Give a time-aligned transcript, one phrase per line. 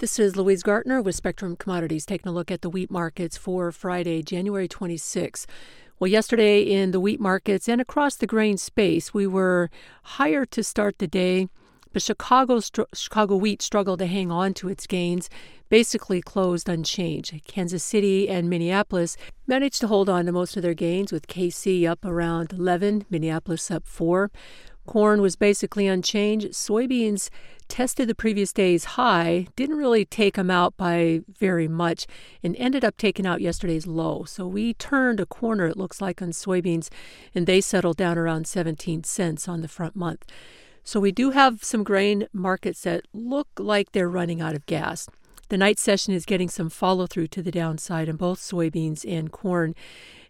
[0.00, 3.72] This is Louise Gartner with Spectrum Commodities taking a look at the wheat markets for
[3.72, 5.44] Friday, January 26.
[5.98, 9.70] Well, yesterday in the wheat markets and across the grain space, we were
[10.04, 11.48] higher to start the day,
[11.92, 12.60] but Chicago,
[12.94, 15.28] Chicago wheat struggled to hang on to its gains,
[15.68, 17.34] basically closed unchanged.
[17.48, 19.16] Kansas City and Minneapolis
[19.48, 23.68] managed to hold on to most of their gains, with KC up around 11, Minneapolis
[23.68, 24.30] up 4.
[24.88, 26.52] Corn was basically unchanged.
[26.52, 27.28] Soybeans
[27.68, 32.06] tested the previous day's high, didn't really take them out by very much,
[32.42, 34.24] and ended up taking out yesterday's low.
[34.24, 36.88] So we turned a corner, it looks like, on soybeans,
[37.34, 40.24] and they settled down around 17 cents on the front month.
[40.84, 45.06] So we do have some grain markets that look like they're running out of gas.
[45.48, 49.32] The night session is getting some follow through to the downside in both soybeans and
[49.32, 49.74] corn.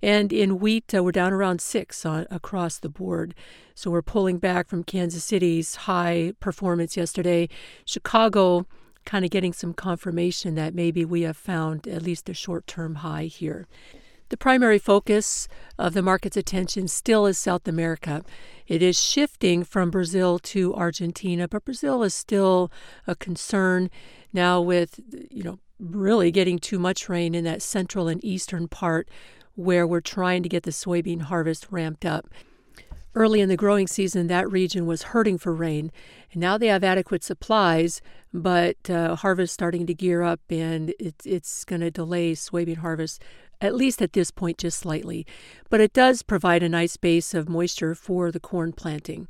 [0.00, 3.34] And in wheat, uh, we're down around six on, across the board.
[3.74, 7.48] So we're pulling back from Kansas City's high performance yesterday.
[7.84, 8.66] Chicago
[9.04, 12.96] kind of getting some confirmation that maybe we have found at least a short term
[12.96, 13.66] high here.
[14.30, 15.48] The primary focus
[15.78, 18.24] of the market's attention still is South America.
[18.66, 22.70] It is shifting from Brazil to Argentina, but Brazil is still
[23.06, 23.90] a concern
[24.32, 29.08] now with, you know, really getting too much rain in that central and eastern part
[29.54, 32.28] where we're trying to get the soybean harvest ramped up.
[33.18, 35.90] Early in the growing season, that region was hurting for rain,
[36.30, 38.00] and now they have adequate supplies,
[38.32, 43.20] but uh, harvest starting to gear up, and it's it's going to delay soybean harvest
[43.60, 45.26] at least at this point just slightly.
[45.68, 49.26] But it does provide a nice base of moisture for the corn planting.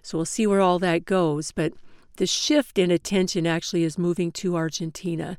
[0.00, 1.50] So we'll see where all that goes.
[1.50, 1.72] But
[2.18, 5.38] the shift in attention actually is moving to Argentina,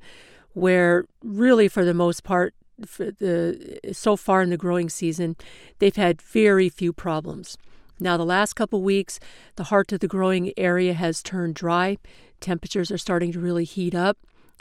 [0.51, 5.37] where really for the most part the, so far in the growing season,
[5.79, 7.57] they've had very few problems.
[7.99, 9.19] Now, the last couple weeks,
[9.55, 11.97] the heart of the growing area has turned dry.
[12.41, 14.17] Temperatures are starting to really heat up,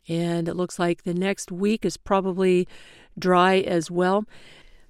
[0.08, 2.68] and it looks like the next week is probably
[3.18, 4.24] dry as well.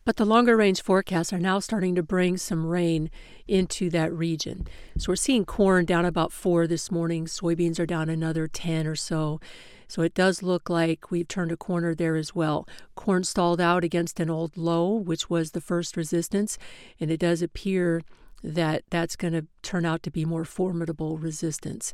[0.05, 3.11] But the longer range forecasts are now starting to bring some rain
[3.49, 4.67] into that region.
[4.99, 8.97] So we're seeing corn down about four this morning, soybeans are down another 10 or
[8.97, 9.41] so.
[9.89, 12.69] So it does look like we've turned a corner there as well.
[12.95, 16.59] Corn stalled out against an old low, which was the first resistance,
[17.01, 18.03] and it does appear
[18.45, 21.93] that that's going to turn out to be more formidable resistance.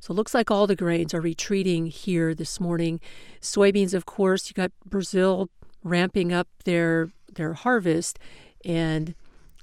[0.00, 3.00] So it looks like all the grains are retreating here this morning.
[3.40, 5.48] Soybeans, of course, you got Brazil
[5.84, 8.18] ramping up their their harvest,
[8.64, 9.14] and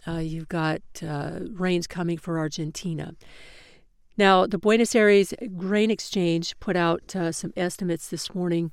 [0.08, 3.14] uh, you've got uh, rains coming for Argentina.
[4.18, 8.72] Now, the Buenos Aires Grain Exchange put out uh, some estimates this morning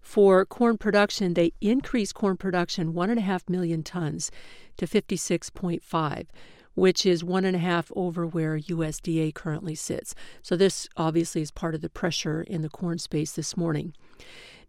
[0.00, 1.34] for corn production.
[1.34, 4.30] They increased corn production one and a half million tons
[4.76, 6.26] to 56.5,
[6.74, 10.14] which is one and a half over where USDA currently sits.
[10.42, 13.94] So, this obviously is part of the pressure in the corn space this morning.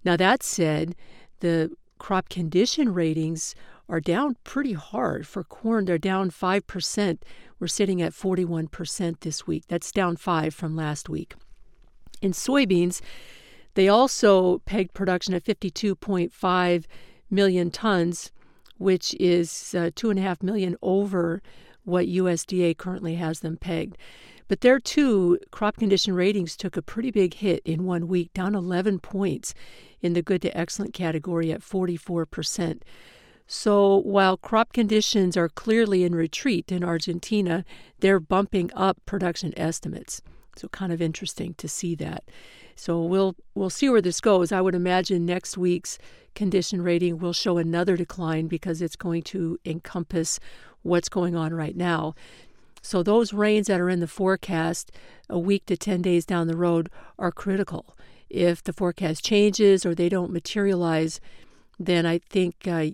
[0.04, 0.96] Now, that said,
[1.40, 3.56] the crop condition ratings
[3.88, 5.28] are down pretty hard.
[5.28, 7.20] For corn, they're down 5%.
[7.60, 9.64] We're sitting at 41% this week.
[9.68, 11.36] That's down 5 from last week.
[12.22, 13.02] In soybeans,
[13.76, 16.86] they also pegged production at 52.5
[17.30, 18.32] million tons,
[18.78, 21.42] which is uh, 2.5 million over
[21.86, 23.98] what USDA currently has them pegged.
[24.48, 28.54] But there too, crop condition ratings took a pretty big hit in one week, down
[28.54, 29.54] 11 points
[30.02, 32.82] in the good to excellent category at 44%.
[33.48, 37.64] So while crop conditions are clearly in retreat in Argentina,
[38.00, 40.22] they're bumping up production estimates.
[40.56, 42.24] So kind of interesting to see that.
[42.76, 44.52] So we'll we'll see where this goes.
[44.52, 45.98] I would imagine next week's
[46.34, 50.40] condition rating will show another decline because it's going to encompass
[50.86, 52.14] what's going on right now.
[52.82, 54.92] So those rains that are in the forecast
[55.28, 57.98] a week to 10 days down the road are critical.
[58.30, 61.20] If the forecast changes or they don't materialize,
[61.80, 62.90] then I think uh,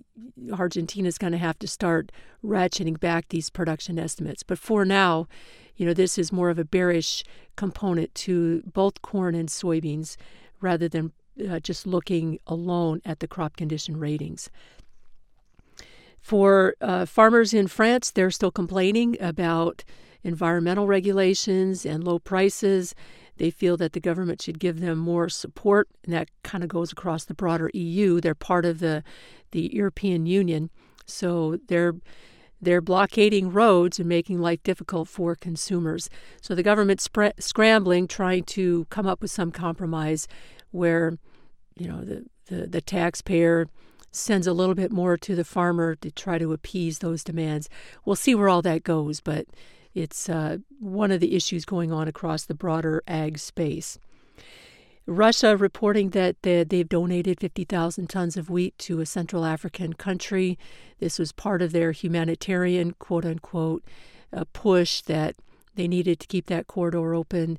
[0.50, 2.10] Argentina is going to have to start
[2.42, 4.42] ratcheting back these production estimates.
[4.42, 5.28] But for now,
[5.76, 7.22] you know, this is more of a bearish
[7.56, 10.16] component to both corn and soybeans
[10.60, 11.12] rather than
[11.50, 14.48] uh, just looking alone at the crop condition ratings.
[16.22, 19.84] For uh, farmers in France, they're still complaining about
[20.22, 22.94] environmental regulations and low prices
[23.36, 26.92] they feel that the government should give them more support, and that kind of goes
[26.92, 28.20] across the broader EU.
[28.20, 29.02] They're part of the
[29.52, 30.70] the European Union,
[31.06, 31.94] so they're
[32.60, 36.08] they're blockading roads and making life difficult for consumers.
[36.40, 40.28] So the government's spra- scrambling, trying to come up with some compromise
[40.70, 41.18] where,
[41.76, 43.66] you know, the, the, the taxpayer
[44.12, 47.68] sends a little bit more to the farmer to try to appease those demands.
[48.04, 49.46] We'll see where all that goes, but
[49.94, 53.98] it's uh, one of the issues going on across the broader ag space.
[55.06, 60.58] Russia reporting that they, they've donated 50,000 tons of wheat to a Central African country.
[61.00, 63.82] This was part of their humanitarian, quote unquote,
[64.32, 65.34] uh, push that
[65.74, 67.58] they needed to keep that corridor open.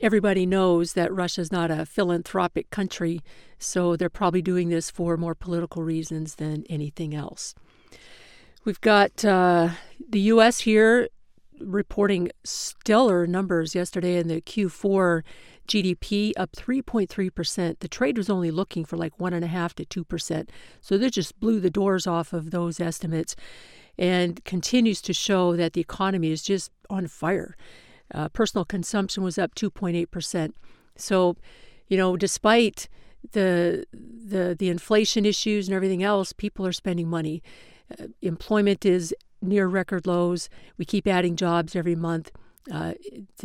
[0.00, 3.20] Everybody knows that Russia's not a philanthropic country,
[3.58, 7.54] so they're probably doing this for more political reasons than anything else.
[8.64, 9.70] We've got uh,
[10.08, 10.60] the U.S.
[10.60, 11.08] here
[11.60, 15.22] reporting stellar numbers yesterday in the Q4
[15.66, 17.78] GDP up 3.3%.
[17.78, 20.48] The trade was only looking for like 1.5 to 2%.
[20.80, 23.36] So they just blew the doors off of those estimates
[23.98, 27.56] and continues to show that the economy is just on fire.
[28.12, 30.52] Uh, personal consumption was up 2.8%.
[30.96, 31.36] So,
[31.88, 32.88] you know, despite
[33.32, 37.42] the the the inflation issues and everything else, people are spending money.
[37.90, 40.48] Uh, employment is near record lows.
[40.78, 42.30] We keep adding jobs every month.
[42.70, 42.92] Uh,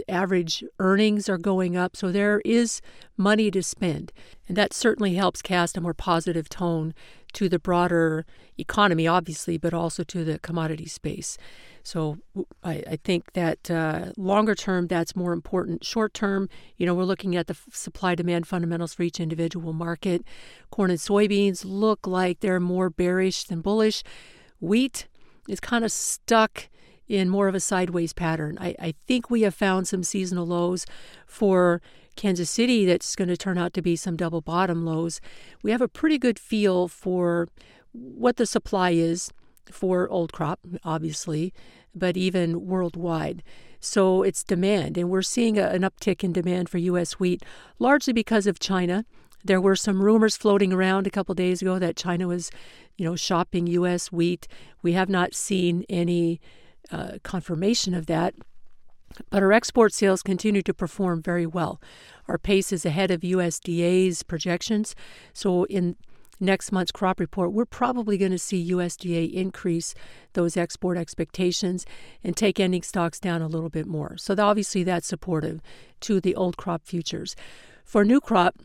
[0.10, 2.82] average earnings are going up, so there is
[3.18, 4.12] money to spend.
[4.48, 6.94] And that certainly helps cast a more positive tone
[7.34, 8.26] to the broader
[8.58, 11.38] economy, obviously, but also to the commodity space.
[11.86, 12.18] So
[12.64, 15.86] I, I think that uh, longer term, that's more important.
[15.86, 20.24] Short term, you know, we're looking at the supply demand fundamentals for each individual market.
[20.72, 24.02] Corn and soybeans look like they're more bearish than bullish.
[24.60, 25.08] Wheat
[25.48, 26.70] is kind of stuck
[27.08, 28.58] in more of a sideways pattern.
[28.60, 30.88] I, I think we have found some seasonal lows
[31.28, 31.84] for
[32.16, 35.22] Kansas City that's going to turn out to be some double bottom lows.
[35.62, 37.48] We have a pretty good feel for
[37.92, 39.32] what the supply is
[39.72, 41.54] for old crop, obviously,
[41.94, 43.44] but even worldwide.
[43.80, 47.14] So it's demand, and we're seeing a, an uptick in demand for U.S.
[47.14, 47.44] wheat,
[47.78, 49.06] largely because of China.
[49.44, 52.50] There were some rumors floating around a couple days ago that China was,
[52.98, 54.12] you know, shopping U.S.
[54.12, 54.48] wheat.
[54.82, 56.42] We have not seen any
[56.92, 58.34] uh, confirmation of that.
[59.30, 61.80] But our export sales continue to perform very well.
[62.28, 64.96] Our pace is ahead of USDA's projections.
[65.34, 65.96] So in
[66.40, 69.94] next month's crop report, we're probably going to see USDA increase
[70.34, 71.86] those export expectations
[72.24, 74.18] and take ending stocks down a little bit more.
[74.18, 75.62] So obviously that's supportive
[76.02, 77.36] to the old crop futures.
[77.84, 78.60] For new crop,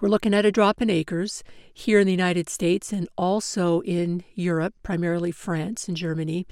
[0.00, 1.42] we're looking at a drop in acres
[1.72, 6.46] here in the United States and also in Europe, primarily France and Germany.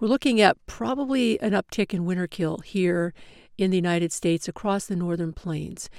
[0.00, 3.14] We're looking at probably an uptick in winter kill here
[3.56, 5.90] in the United States across the northern plains.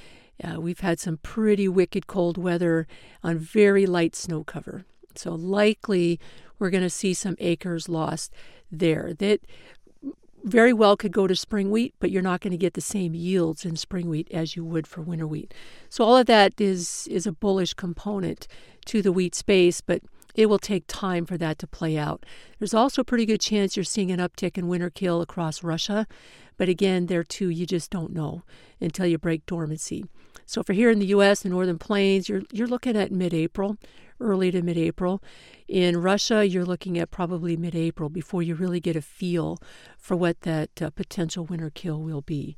[0.43, 2.87] Uh, we've had some pretty wicked cold weather
[3.23, 4.85] on very light snow cover.
[5.15, 6.19] So likely
[6.57, 8.33] we're going to see some acres lost
[8.71, 9.13] there.
[9.13, 9.41] That
[10.43, 13.13] very well could go to spring wheat, but you're not going to get the same
[13.13, 15.53] yields in spring wheat as you would for winter wheat.
[15.89, 18.47] So all of that is is a bullish component
[18.85, 20.01] to the wheat space, but
[20.35, 22.25] it will take time for that to play out.
[22.57, 26.07] There's also a pretty good chance you're seeing an uptick in winter kill across Russia,
[26.57, 28.43] but again, there too, you just don't know
[28.81, 30.05] until you break dormancy.
[30.45, 33.77] So for here in the U.S., the Northern Plains, you're you're looking at mid-April,
[34.19, 35.21] early to mid-April.
[35.67, 39.59] In Russia, you're looking at probably mid-April before you really get a feel
[39.97, 42.57] for what that uh, potential winter kill will be.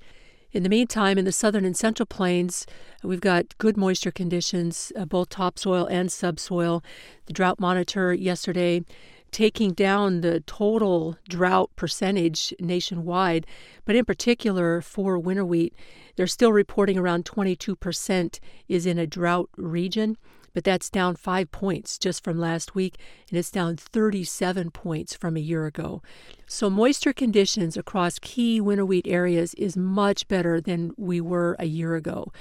[0.53, 2.65] In the meantime, in the southern and central plains,
[3.03, 6.83] we've got good moisture conditions, uh, both topsoil and subsoil.
[7.27, 8.83] The drought monitor yesterday
[9.31, 13.47] taking down the total drought percentage nationwide,
[13.85, 15.73] but in particular for winter wheat,
[16.17, 20.17] they're still reporting around 22% is in a drought region
[20.53, 22.97] but that's down five points just from last week,
[23.29, 26.01] and it's down 37 points from a year ago.
[26.47, 31.65] So, moisture conditions across key winter wheat areas is much better than we were a
[31.65, 32.31] year ago.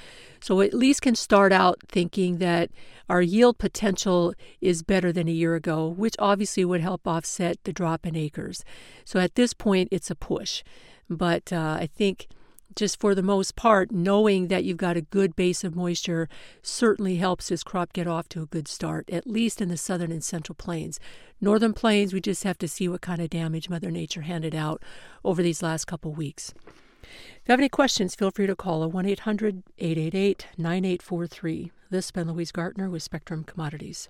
[0.41, 2.71] So, at least can start out thinking that
[3.09, 7.73] our yield potential is better than a year ago, which obviously would help offset the
[7.73, 8.65] drop in acres.
[9.05, 10.63] So, at this point, it's a push.
[11.09, 12.29] But uh, I think
[12.77, 16.29] just for the most part, knowing that you've got a good base of moisture
[16.63, 20.13] certainly helps this crop get off to a good start, at least in the southern
[20.13, 21.01] and central plains.
[21.41, 24.83] Northern plains, we just have to see what kind of damage Mother Nature handed out
[25.25, 26.55] over these last couple weeks.
[27.03, 31.73] If you have any questions, feel free to call 1 800 888 9843.
[31.91, 34.09] This has been Louise Gartner with Spectrum Commodities.